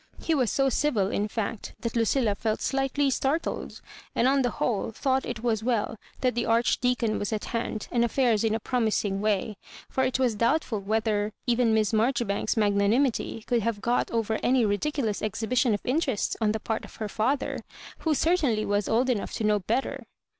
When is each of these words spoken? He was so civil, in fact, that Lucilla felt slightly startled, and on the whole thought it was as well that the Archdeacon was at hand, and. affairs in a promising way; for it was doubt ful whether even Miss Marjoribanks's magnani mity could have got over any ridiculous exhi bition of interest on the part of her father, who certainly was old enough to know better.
He 0.19 0.33
was 0.33 0.49
so 0.49 0.67
civil, 0.67 1.11
in 1.11 1.27
fact, 1.27 1.75
that 1.81 1.95
Lucilla 1.95 2.33
felt 2.33 2.59
slightly 2.63 3.11
startled, 3.11 3.81
and 4.15 4.27
on 4.27 4.41
the 4.41 4.49
whole 4.49 4.89
thought 4.91 5.27
it 5.27 5.43
was 5.43 5.59
as 5.59 5.63
well 5.63 5.95
that 6.21 6.33
the 6.33 6.47
Archdeacon 6.47 7.19
was 7.19 7.31
at 7.31 7.45
hand, 7.53 7.87
and. 7.91 8.03
affairs 8.03 8.43
in 8.43 8.55
a 8.55 8.59
promising 8.59 9.21
way; 9.21 9.57
for 9.91 10.03
it 10.03 10.17
was 10.17 10.33
doubt 10.33 10.63
ful 10.63 10.79
whether 10.79 11.33
even 11.45 11.75
Miss 11.75 11.93
Marjoribanks's 11.93 12.55
magnani 12.57 12.97
mity 12.99 13.43
could 13.45 13.61
have 13.61 13.79
got 13.79 14.09
over 14.09 14.39
any 14.41 14.65
ridiculous 14.65 15.21
exhi 15.21 15.47
bition 15.47 15.71
of 15.75 15.81
interest 15.83 16.35
on 16.41 16.51
the 16.51 16.59
part 16.59 16.83
of 16.83 16.95
her 16.95 17.07
father, 17.07 17.59
who 17.99 18.15
certainly 18.15 18.65
was 18.65 18.89
old 18.89 19.07
enough 19.07 19.33
to 19.33 19.43
know 19.43 19.59
better. 19.59 20.07